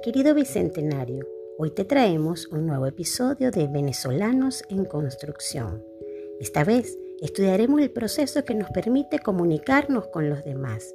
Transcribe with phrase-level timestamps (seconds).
[0.00, 5.84] Querido Bicentenario, hoy te traemos un nuevo episodio de Venezolanos en Construcción.
[6.40, 10.92] Esta vez estudiaremos el proceso que nos permite comunicarnos con los demás.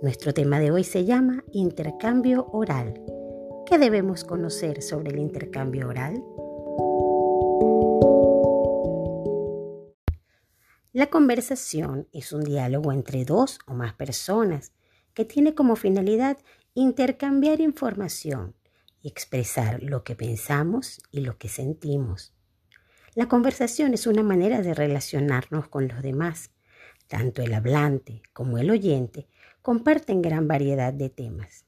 [0.00, 3.02] Nuestro tema de hoy se llama intercambio oral.
[3.66, 6.22] ¿Qué debemos conocer sobre el intercambio oral?
[10.92, 14.72] La conversación es un diálogo entre dos o más personas
[15.14, 16.38] que tiene como finalidad
[16.76, 18.54] intercambiar información
[19.00, 22.34] y expresar lo que pensamos y lo que sentimos.
[23.14, 26.50] La conversación es una manera de relacionarnos con los demás.
[27.08, 29.26] Tanto el hablante como el oyente
[29.62, 31.64] comparten gran variedad de temas.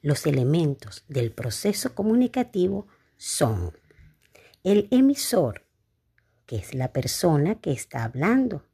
[0.00, 2.86] Los elementos del proceso comunicativo
[3.18, 3.72] son
[4.64, 5.66] el emisor,
[6.46, 8.64] que es la persona que está hablando.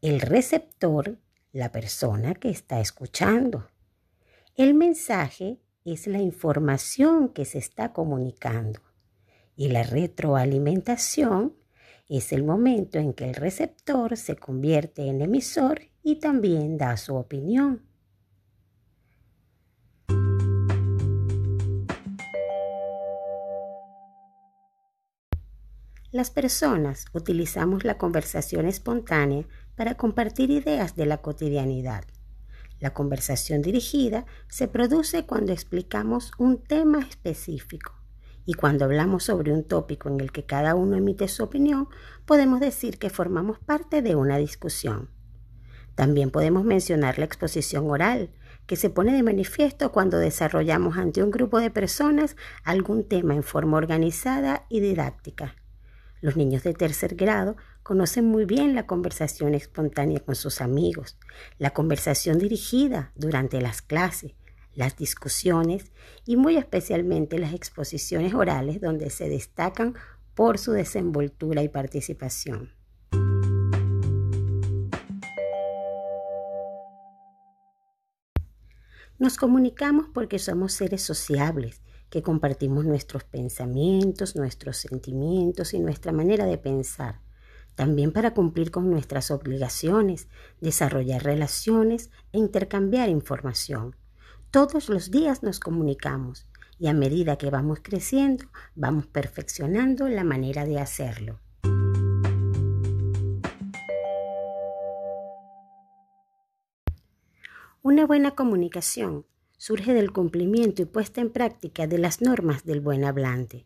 [0.00, 1.18] El receptor,
[1.52, 3.68] la persona que está escuchando.
[4.54, 8.80] El mensaje es la información que se está comunicando.
[9.56, 11.54] Y la retroalimentación
[12.06, 17.14] es el momento en que el receptor se convierte en emisor y también da su
[17.14, 17.82] opinión.
[26.10, 32.04] Las personas utilizamos la conversación espontánea para compartir ideas de la cotidianidad.
[32.82, 37.94] La conversación dirigida se produce cuando explicamos un tema específico
[38.44, 41.86] y cuando hablamos sobre un tópico en el que cada uno emite su opinión,
[42.26, 45.10] podemos decir que formamos parte de una discusión.
[45.94, 48.32] También podemos mencionar la exposición oral,
[48.66, 53.44] que se pone de manifiesto cuando desarrollamos ante un grupo de personas algún tema en
[53.44, 55.54] forma organizada y didáctica.
[56.22, 61.18] Los niños de tercer grado conocen muy bien la conversación espontánea con sus amigos,
[61.58, 64.36] la conversación dirigida durante las clases,
[64.72, 65.90] las discusiones
[66.24, 69.96] y muy especialmente las exposiciones orales donde se destacan
[70.36, 72.72] por su desenvoltura y participación.
[79.18, 81.82] Nos comunicamos porque somos seres sociables
[82.12, 87.22] que compartimos nuestros pensamientos, nuestros sentimientos y nuestra manera de pensar.
[87.74, 90.28] También para cumplir con nuestras obligaciones,
[90.60, 93.96] desarrollar relaciones e intercambiar información.
[94.50, 96.46] Todos los días nos comunicamos
[96.78, 98.44] y a medida que vamos creciendo,
[98.74, 101.40] vamos perfeccionando la manera de hacerlo.
[107.80, 109.24] Una buena comunicación
[109.62, 113.64] surge del cumplimiento y puesta en práctica de las normas del buen hablante.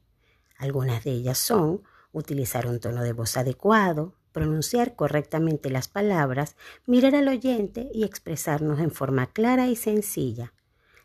[0.59, 7.15] Algunas de ellas son utilizar un tono de voz adecuado, pronunciar correctamente las palabras, mirar
[7.15, 10.53] al oyente y expresarnos en forma clara y sencilla.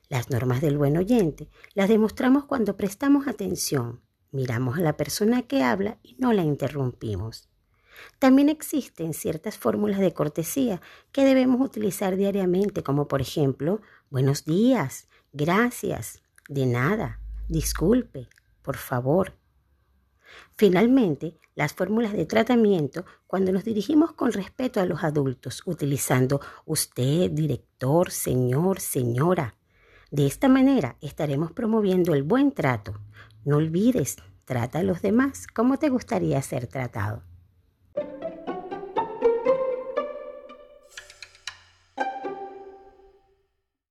[0.10, 5.64] Las normas del buen oyente las demostramos cuando prestamos atención, miramos a la persona que
[5.64, 7.48] habla y no la interrumpimos.
[8.20, 10.82] También existen ciertas fórmulas de cortesía
[11.12, 18.28] que debemos utilizar diariamente, como por ejemplo, buenos días, gracias, de nada, disculpe,
[18.62, 19.38] por favor.
[20.56, 27.32] Finalmente, las fórmulas de tratamiento cuando nos dirigimos con respeto a los adultos, utilizando usted,
[27.32, 29.56] director, señor, señora.
[30.12, 33.00] De esta manera estaremos promoviendo el buen trato.
[33.44, 37.24] No olvides, trata a los demás como te gustaría ser tratado.